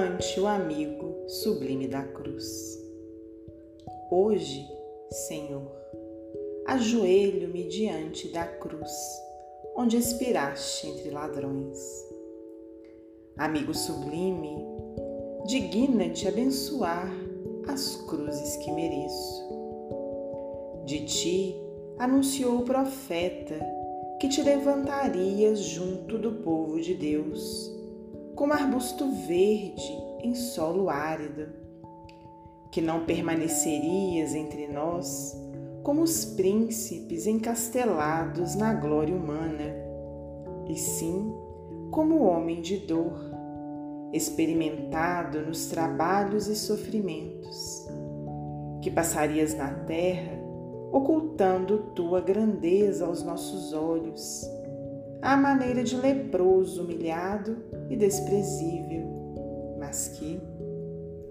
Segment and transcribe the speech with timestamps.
[0.00, 2.78] ante o amigo sublime da cruz.
[4.10, 4.66] Hoje,
[5.28, 5.70] Senhor,
[6.66, 8.90] ajoelho-me diante da cruz,
[9.76, 11.78] onde expiraste entre ladrões.
[13.36, 14.56] Amigo sublime,
[15.46, 17.12] digna-te abençoar
[17.68, 19.50] as cruzes que mereço.
[20.86, 21.56] De ti
[21.98, 23.60] anunciou o profeta
[24.18, 27.79] que te levantarias junto do povo de Deus,
[28.40, 31.52] como arbusto verde em solo árido,
[32.70, 35.38] que não permanecerias entre nós
[35.82, 39.74] como os príncipes encastelados na glória humana,
[40.66, 41.34] e sim
[41.90, 43.30] como homem de dor,
[44.10, 47.86] experimentado nos trabalhos e sofrimentos,
[48.80, 50.40] que passarias na terra
[50.90, 54.50] ocultando tua grandeza aos nossos olhos,
[55.22, 57.56] à maneira de leproso humilhado
[57.88, 60.40] e desprezível, mas que,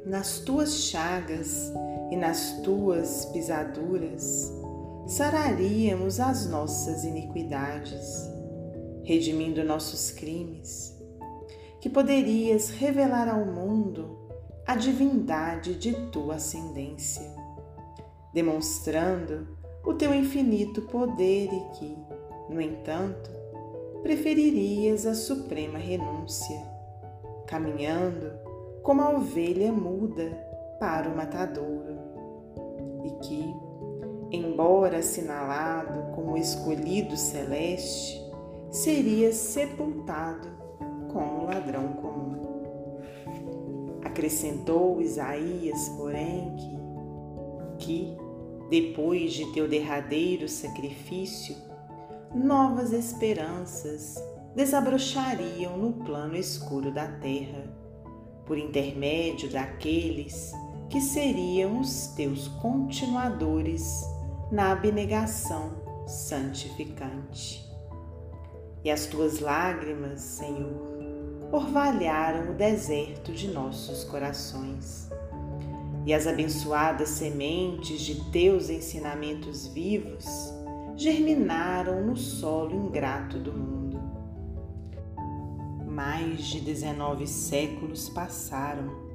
[0.06, 1.72] nas tuas chagas
[2.12, 4.52] e nas tuas pisaduras,
[5.08, 8.30] sararíamos as nossas iniquidades,
[9.04, 11.00] redimindo nossos crimes
[11.80, 14.18] que poderias revelar ao mundo
[14.68, 17.24] a divindade de tua ascendência,
[18.34, 19.48] demonstrando
[19.84, 21.98] o teu infinito poder e que,
[22.50, 23.32] no entanto,
[24.02, 26.62] preferirias a suprema renúncia,
[27.46, 28.32] caminhando
[28.82, 30.32] como a ovelha muda
[30.80, 32.00] para o matadouro,
[33.04, 33.56] e que,
[34.32, 38.20] embora assinalado como escolhido celeste,
[38.72, 40.48] serias sepultado
[41.12, 43.00] como ladrão comum.
[44.04, 46.56] Acrescentou Isaías, porém,
[47.78, 48.18] que, que,
[48.70, 51.56] depois de teu derradeiro sacrifício,
[52.34, 54.16] novas esperanças
[54.56, 57.64] desabrochariam no plano escuro da terra,
[58.46, 60.52] por intermédio daqueles
[60.90, 64.04] que seriam os teus continuadores
[64.52, 65.72] na abnegação
[66.08, 67.68] santificante.
[68.84, 71.00] E as tuas lágrimas, Senhor,
[71.52, 75.10] orvalharam o deserto de nossos corações.
[76.06, 80.59] E as abençoadas sementes de teus ensinamentos vivos
[81.00, 83.98] germinaram no solo ingrato do mundo.
[85.88, 89.08] Mais de 19 séculos passaram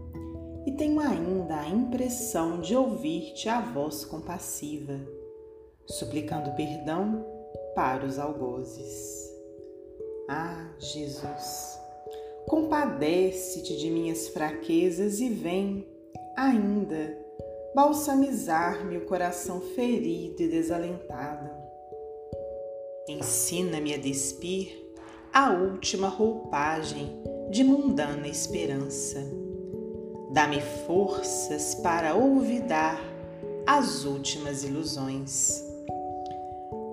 [0.65, 4.99] e tenho ainda a impressão de ouvir-te a voz compassiva,
[5.87, 7.23] suplicando perdão
[7.75, 9.31] para os algozes.
[10.27, 11.79] Ah, Jesus!
[12.49, 15.87] Compadece-te de minhas fraquezas e vem,
[16.35, 17.15] ainda,
[17.75, 21.64] balsamizar-me o coração ferido e desalentado.
[23.07, 24.83] Ensina-me a despir
[25.31, 27.21] a última roupagem
[27.51, 29.23] de mundana esperança.
[30.31, 32.99] Dá-me forças para olvidar
[33.67, 35.63] as últimas ilusões.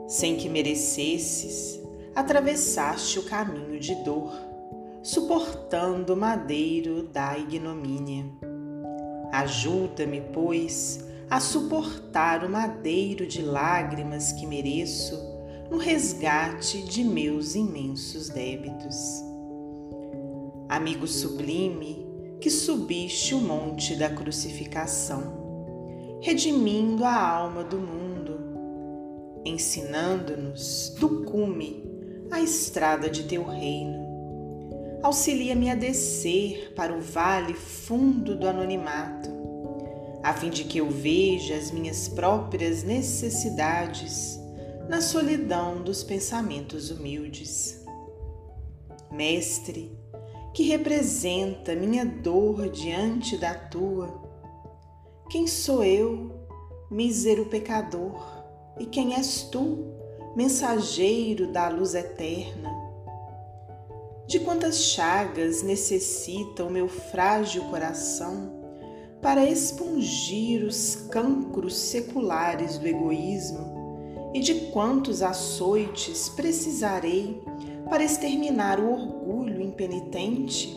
[0.05, 1.79] Sem que merecesses,
[2.13, 4.33] atravessaste o caminho de dor
[5.01, 8.25] suportando o madeiro da ignomínia.
[9.31, 15.30] Ajuda-me, pois, a suportar o madeiro de lágrimas que mereço
[15.71, 18.95] no resgate de meus imensos débitos.
[20.69, 22.05] Amigo sublime,
[22.39, 28.39] que subiste o monte da crucificação, redimindo a alma do mundo,
[29.43, 31.89] ensinando-nos do cume
[32.29, 34.11] a estrada de teu reino
[35.01, 39.29] auxilia-me a descer para o vale fundo do anonimato,
[40.21, 44.39] a fim de que eu veja as minhas próprias necessidades
[44.91, 47.81] na solidão dos pensamentos humildes.
[49.09, 49.97] Mestre,
[50.53, 54.21] que representa minha dor diante da tua,
[55.29, 56.45] quem sou eu,
[56.91, 58.21] mísero pecador,
[58.77, 59.95] e quem és tu,
[60.35, 62.69] mensageiro da luz eterna?
[64.27, 68.61] de quantas chagas necessita o meu frágil coração
[69.21, 73.70] para expungir os cancros seculares do egoísmo
[74.33, 77.43] e de quantos açoites precisarei
[77.89, 80.75] para exterminar o orgulho impenitente?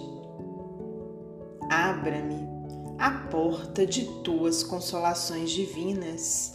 [1.71, 2.55] Abra-me
[2.99, 6.55] a porta de tuas consolações divinas,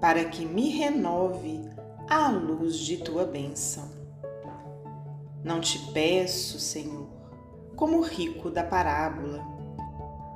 [0.00, 1.60] para que me renove
[2.08, 3.88] a luz de tua bênção.
[5.44, 7.08] Não te peço, Senhor,
[7.76, 9.44] como o rico da parábola,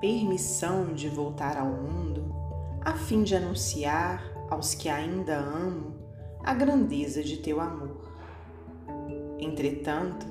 [0.01, 2.35] permissão de voltar ao mundo,
[2.81, 5.94] a fim de anunciar aos que ainda amo
[6.45, 8.13] a grandeza de teu amor.
[9.39, 10.27] Entretanto,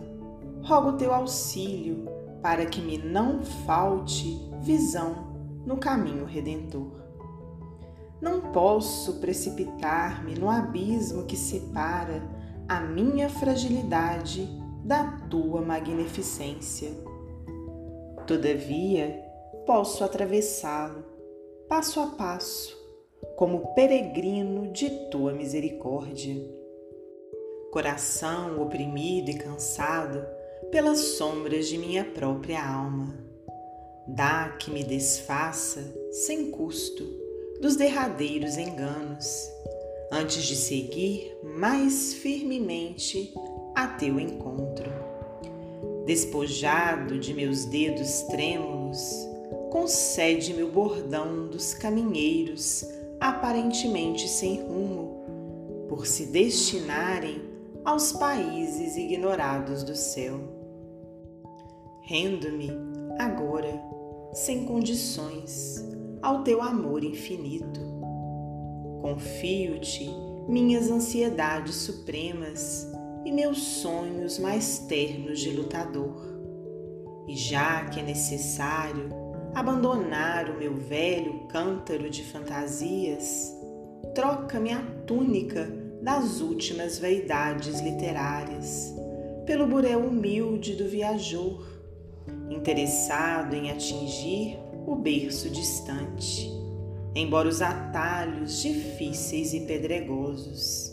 [0.62, 2.07] rogo teu auxílio
[2.42, 5.33] para que me não falte visão
[5.65, 7.01] no caminho redentor.
[8.21, 12.21] Não posso precipitar-me no abismo que separa
[12.68, 14.48] a minha fragilidade
[14.86, 16.92] da tua magnificência.
[18.27, 19.21] Todavia,
[19.65, 21.04] posso atravessá-lo,
[21.68, 22.82] passo a passo,
[23.36, 26.36] como peregrino de tua misericórdia.
[27.72, 30.25] Coração oprimido e cansado
[30.72, 33.16] pelas sombras de minha própria alma,
[34.08, 37.04] dá que me desfaça, sem custo,
[37.62, 39.50] dos derradeiros enganos,
[40.12, 43.34] antes de seguir mais firmemente
[43.75, 44.92] a teu encontro.
[46.06, 49.00] Despojado de meus dedos trêmulos,
[49.72, 52.86] concede-me o bordão dos caminheiros
[53.24, 57.42] aparentemente sem rumo, por se destinarem
[57.86, 60.42] aos países ignorados do céu.
[62.02, 62.70] Rendo-me
[63.18, 63.81] agora,
[64.34, 65.81] sem condições,
[66.22, 67.80] ao teu amor infinito.
[69.02, 70.10] Confio-te
[70.50, 72.92] minhas ansiedades supremas
[73.24, 76.14] e meus sonhos mais ternos de lutador.
[77.25, 79.23] E já que é necessário
[79.55, 83.53] abandonar o meu velho cântaro de fantasias,
[84.15, 85.71] troca-me a túnica
[86.01, 88.94] das últimas vaidades literárias
[89.45, 91.67] pelo burel humilde do viajor,
[92.50, 94.57] interessado em atingir
[94.88, 96.50] o berço distante,
[97.13, 100.91] embora os atalhos difíceis e pedregosos.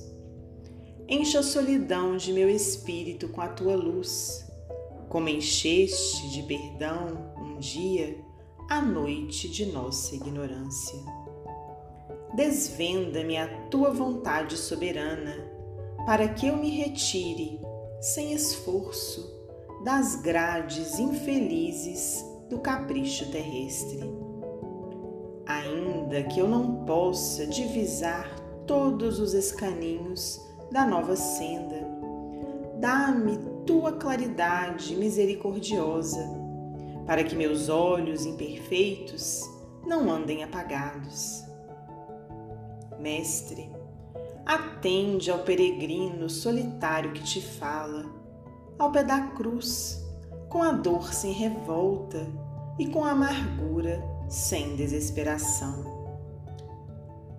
[1.08, 4.46] Enche a solidão de meu espírito com a tua luz,
[5.08, 8.16] como encheste de perdão um dia
[8.70, 10.96] a noite de nossa ignorância.
[12.36, 15.34] Desvenda-me a tua vontade soberana,
[16.06, 17.60] para que eu me retire,
[18.00, 19.28] sem esforço,
[19.82, 24.08] das grades infelizes do capricho terrestre.
[25.46, 28.32] Ainda que eu não possa divisar
[28.68, 30.40] todos os escaninhos
[30.70, 31.88] da nova senda.
[32.78, 33.36] Dá-me
[33.66, 36.39] tua claridade misericordiosa,
[37.10, 39.42] para que meus olhos imperfeitos
[39.84, 41.42] não andem apagados.
[43.00, 43.68] Mestre,
[44.46, 48.04] atende ao peregrino solitário que te fala,
[48.78, 50.08] ao pé da cruz,
[50.48, 52.24] com a dor sem revolta
[52.78, 56.14] e com a amargura sem desesperação.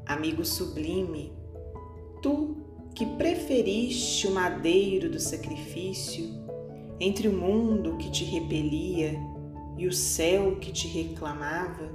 [0.05, 1.31] Amigo sublime,
[2.21, 2.57] tu
[2.93, 6.25] que preferiste o madeiro do sacrifício
[6.99, 9.30] entre o mundo que te repelia
[9.77, 11.89] e o céu que te reclamava,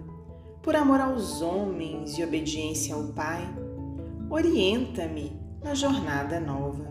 [0.62, 3.42] por amor aos homens e obediência ao Pai,
[4.30, 6.86] orienta-me na jornada nova.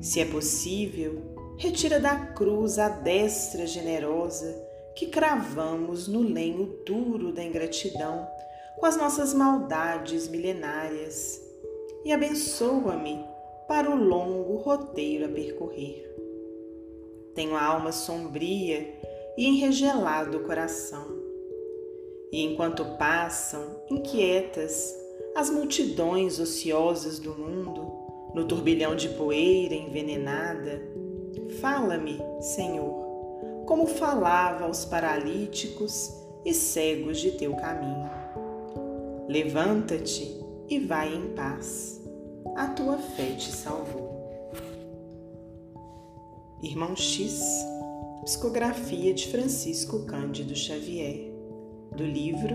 [0.00, 4.60] Se é possível, retira da cruz a destra generosa
[4.96, 8.26] que cravamos no lenho duro da ingratidão
[8.78, 11.40] com as nossas maldades milenárias
[12.04, 13.24] e abençoa-me
[13.68, 16.10] para o longo roteiro a percorrer.
[17.34, 18.98] Tenho a alma sombria
[19.40, 21.18] e enregelado o coração.
[22.30, 24.94] E enquanto passam, inquietas,
[25.34, 27.90] as multidões ociosas do mundo,
[28.34, 30.82] no turbilhão de poeira envenenada,
[31.58, 38.10] fala-me, Senhor, como falava aos paralíticos e cegos de teu caminho.
[39.26, 40.38] Levanta-te
[40.68, 41.98] e vai em paz.
[42.56, 44.10] A tua fé te salvou.
[46.62, 47.40] Irmão X,
[48.30, 51.34] psicografia de Francisco Cândido Xavier,
[51.96, 52.54] do livro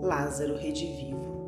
[0.00, 1.43] Lázaro Redivivo.